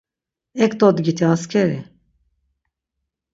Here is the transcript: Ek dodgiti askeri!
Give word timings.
Ek 0.67 0.71
dodgiti 0.83 1.25
askeri! 1.33 1.77